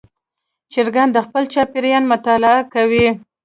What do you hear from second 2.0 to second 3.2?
مطالعه کوي.